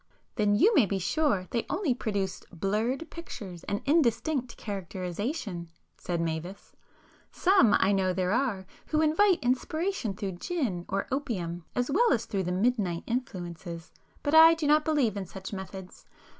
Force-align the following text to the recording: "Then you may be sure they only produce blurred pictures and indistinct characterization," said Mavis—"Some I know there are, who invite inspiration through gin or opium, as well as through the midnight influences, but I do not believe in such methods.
"Then 0.33 0.55
you 0.55 0.73
may 0.73 0.87
be 0.87 0.97
sure 0.97 1.45
they 1.51 1.63
only 1.69 1.93
produce 1.93 2.39
blurred 2.51 3.11
pictures 3.11 3.63
and 3.65 3.83
indistinct 3.85 4.57
characterization," 4.57 5.69
said 5.95 6.19
Mavis—"Some 6.19 7.75
I 7.77 7.91
know 7.91 8.11
there 8.11 8.31
are, 8.31 8.65
who 8.87 9.01
invite 9.03 9.37
inspiration 9.43 10.15
through 10.15 10.39
gin 10.39 10.87
or 10.89 11.05
opium, 11.11 11.65
as 11.75 11.91
well 11.91 12.11
as 12.11 12.25
through 12.25 12.45
the 12.45 12.51
midnight 12.51 13.03
influences, 13.05 13.91
but 14.23 14.33
I 14.33 14.55
do 14.55 14.65
not 14.65 14.83
believe 14.85 15.15
in 15.15 15.27
such 15.27 15.53
methods. 15.53 16.07